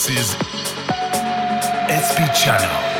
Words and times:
This 0.00 0.18
is 0.18 0.30
SP 1.92 2.32
Channel. 2.32 2.99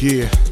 Yeah. 0.00 0.47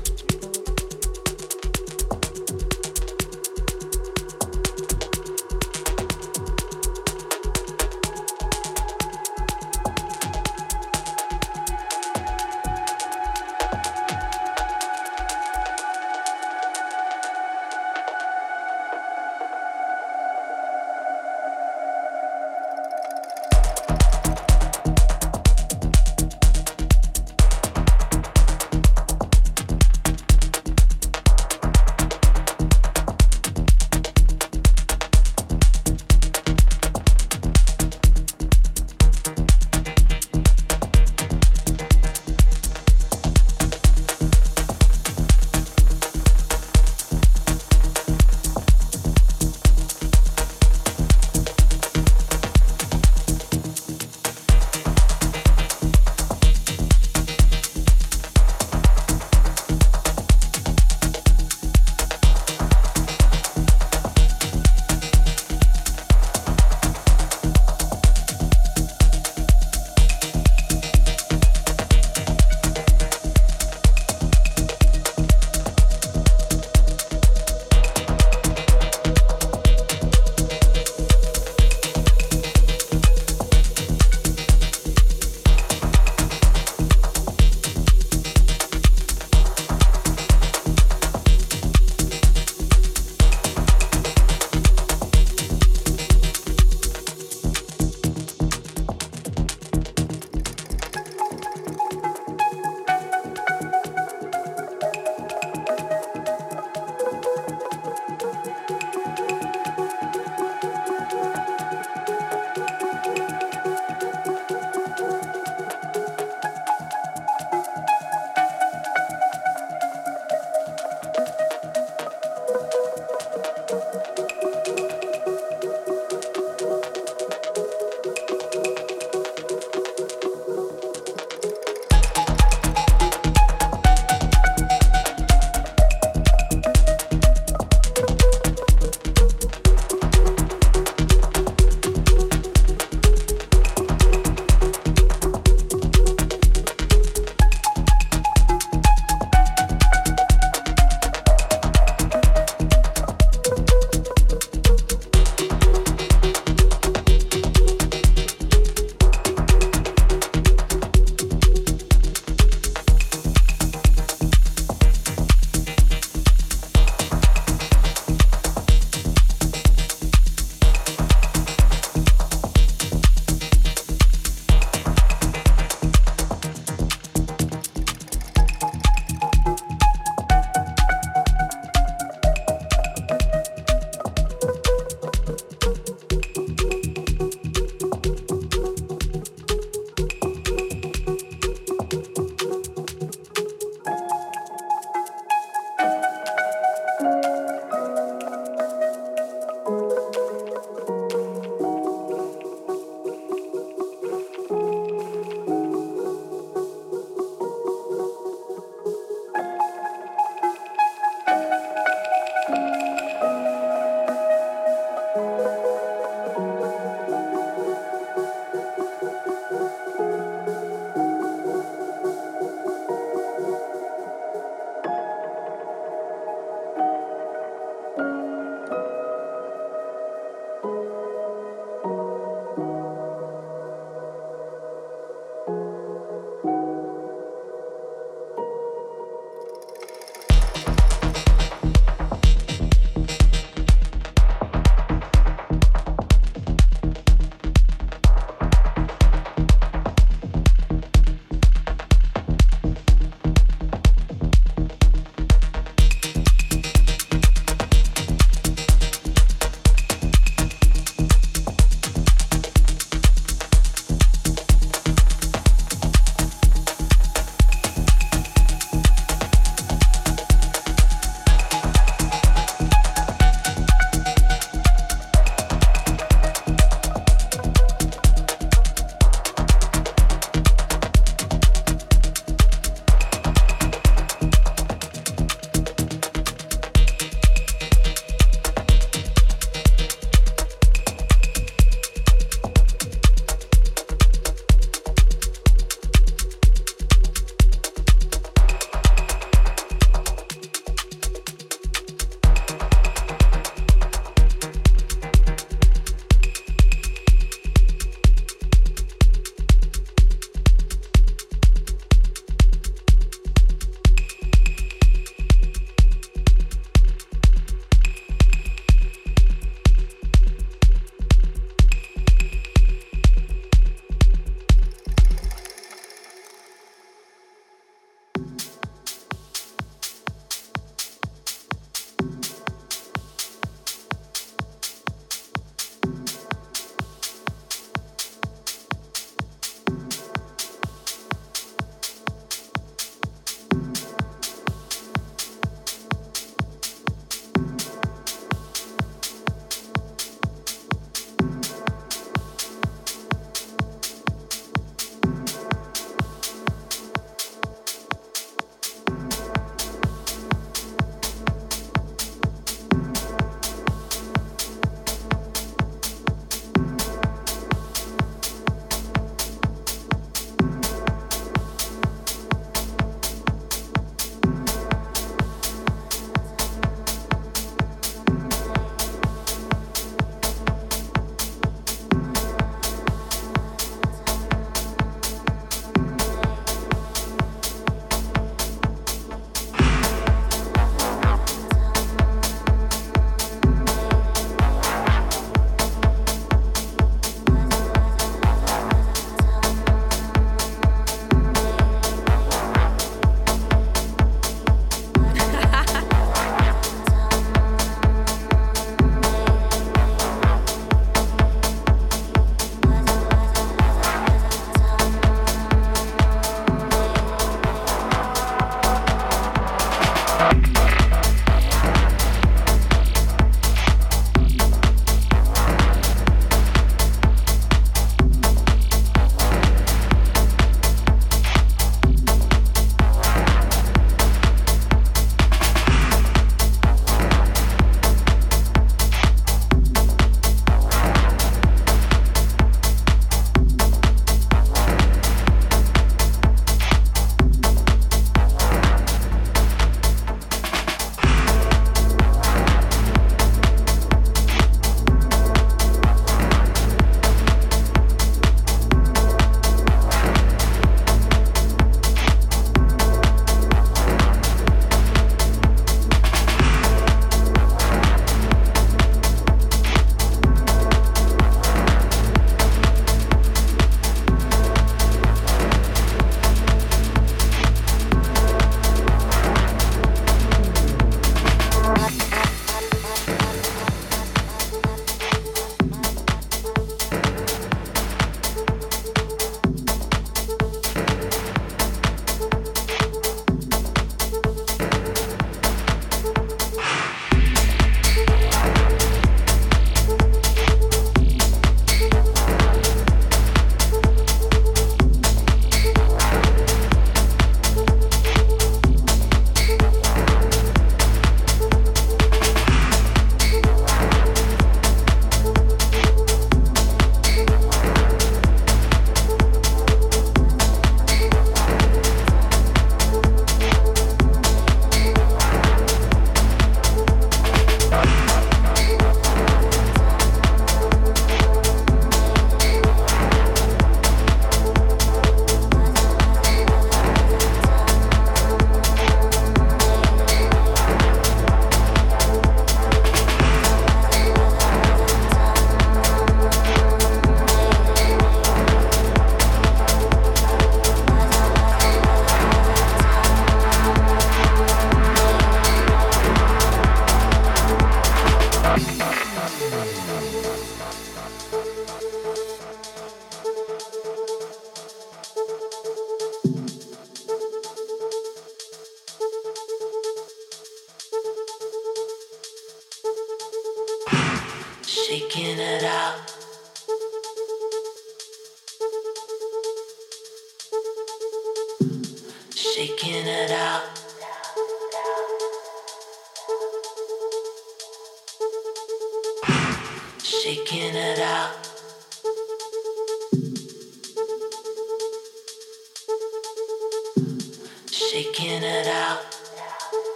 This 590.26 590.40
is 590.50 591.45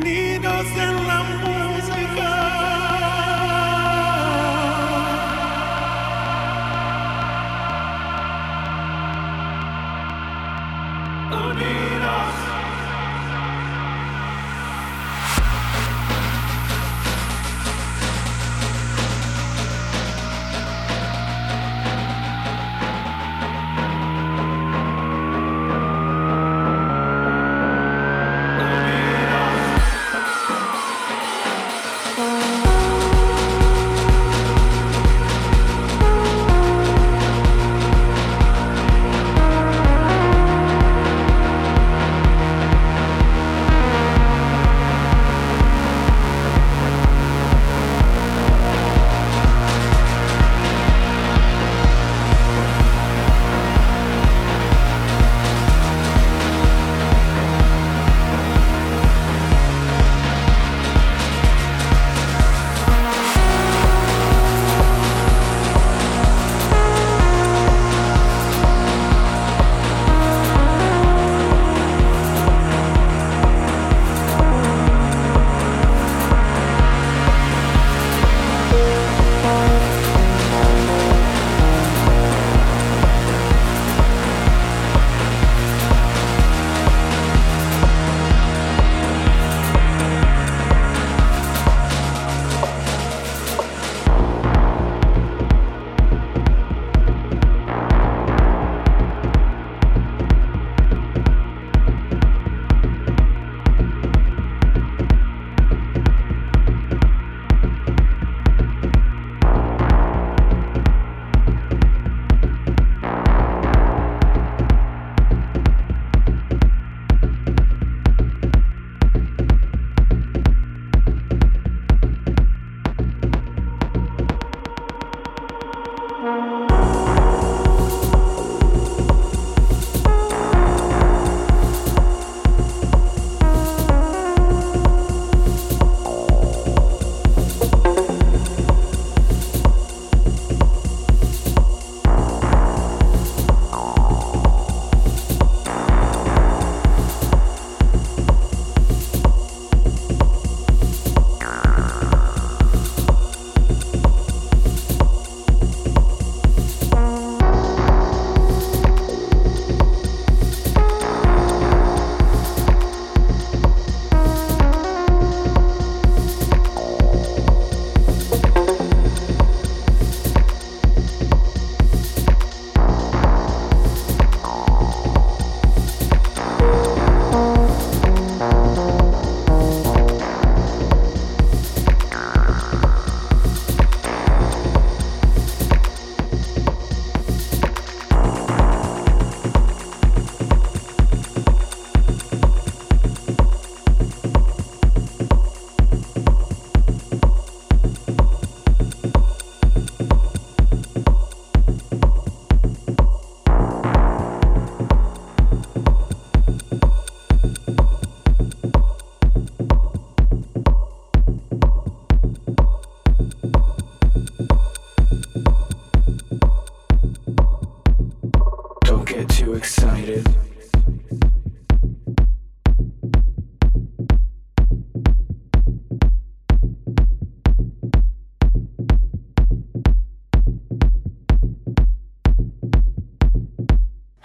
need 0.00 0.44
us 0.46 0.66
in 0.76 1.09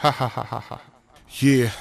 Ha 0.06 0.12
ha 0.12 0.28
ha 0.28 0.44
ha 0.44 0.60
ha. 0.60 0.80
Yeah. 1.42 1.72